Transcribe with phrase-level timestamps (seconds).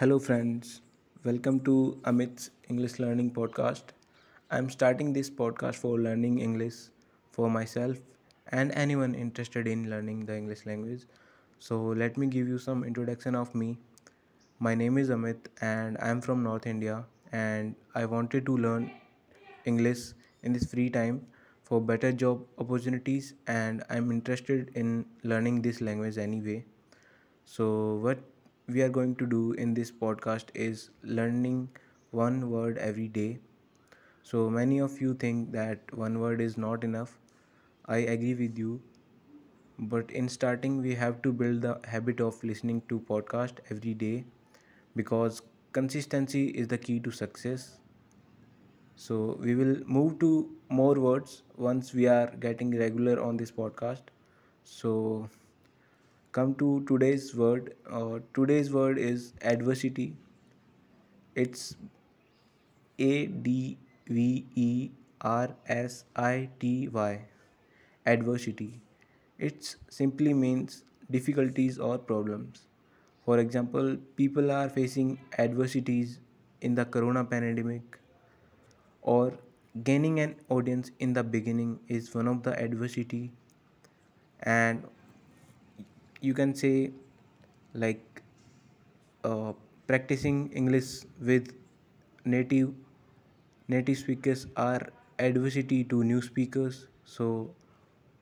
[0.00, 0.80] Hello, friends.
[1.24, 3.88] Welcome to Amit's English Learning Podcast.
[4.48, 6.76] I'm starting this podcast for learning English
[7.32, 7.96] for myself
[8.52, 11.02] and anyone interested in learning the English language.
[11.58, 13.76] So, let me give you some introduction of me.
[14.60, 18.92] My name is Amit and I'm from North India and I wanted to learn
[19.64, 20.12] English
[20.44, 21.26] in this free time
[21.64, 26.64] for better job opportunities and I'm interested in learning this language anyway.
[27.44, 28.18] So, what
[28.68, 31.68] we are going to do in this podcast is learning
[32.10, 33.38] one word every day.
[34.22, 37.18] So, many of you think that one word is not enough.
[37.86, 38.80] I agree with you,
[39.78, 44.24] but in starting, we have to build the habit of listening to podcast every day
[44.96, 45.42] because
[45.72, 47.78] consistency is the key to success.
[48.96, 54.02] So, we will move to more words once we are getting regular on this podcast.
[54.64, 55.28] So,
[56.38, 57.74] come to today's word.
[57.90, 60.06] Uh, today's word is adversity.
[61.34, 61.76] It's
[62.98, 67.24] A D V E R S I T Y.
[68.06, 68.80] Adversity.
[69.38, 72.66] It simply means difficulties or problems.
[73.24, 76.18] For example, people are facing adversities
[76.60, 77.98] in the corona pandemic
[79.02, 79.32] or
[79.84, 83.30] gaining an audience in the beginning is one of the adversity
[84.42, 84.84] and
[86.20, 86.92] you can say
[87.74, 88.22] like
[89.24, 89.52] uh,
[89.90, 90.88] practicing english
[91.30, 91.52] with
[92.34, 92.72] native
[93.74, 94.82] native speakers are
[95.18, 96.88] adversity to new speakers.
[97.04, 97.54] So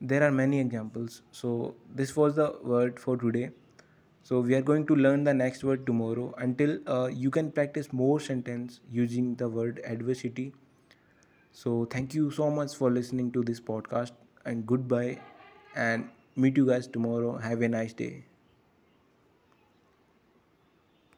[0.00, 1.22] there are many examples.
[1.32, 3.50] So this was the word for today.
[4.22, 6.34] So we are going to learn the next word tomorrow.
[6.38, 10.52] Until uh, you can practice more sentence using the word adversity.
[11.52, 14.12] So thank you so much for listening to this podcast
[14.44, 15.18] and goodbye
[15.74, 17.36] and meet you guys tomorrow.
[17.38, 18.27] Have a nice day